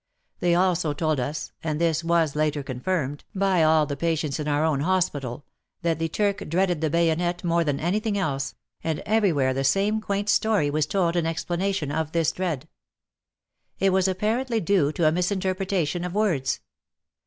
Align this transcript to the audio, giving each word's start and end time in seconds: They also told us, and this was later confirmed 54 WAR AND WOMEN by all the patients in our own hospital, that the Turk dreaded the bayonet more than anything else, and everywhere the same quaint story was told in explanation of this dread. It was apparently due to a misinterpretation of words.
They 0.39 0.55
also 0.55 0.93
told 0.93 1.19
us, 1.19 1.51
and 1.63 1.79
this 1.79 2.03
was 2.03 2.35
later 2.35 2.63
confirmed 2.63 3.23
54 3.33 3.39
WAR 3.39 3.49
AND 3.53 3.61
WOMEN 3.61 3.61
by 3.61 3.63
all 3.63 3.85
the 3.85 3.95
patients 3.95 4.39
in 4.39 4.47
our 4.47 4.65
own 4.65 4.79
hospital, 4.79 5.45
that 5.83 5.99
the 5.99 6.09
Turk 6.09 6.49
dreaded 6.49 6.81
the 6.81 6.89
bayonet 6.89 7.43
more 7.43 7.63
than 7.63 7.79
anything 7.79 8.17
else, 8.17 8.55
and 8.83 8.97
everywhere 9.05 9.53
the 9.53 9.63
same 9.63 10.01
quaint 10.01 10.27
story 10.27 10.71
was 10.71 10.87
told 10.87 11.15
in 11.15 11.27
explanation 11.27 11.91
of 11.91 12.13
this 12.13 12.31
dread. 12.31 12.67
It 13.77 13.93
was 13.93 14.07
apparently 14.07 14.59
due 14.59 14.91
to 14.91 15.07
a 15.07 15.11
misinterpretation 15.11 16.03
of 16.03 16.15
words. 16.15 16.61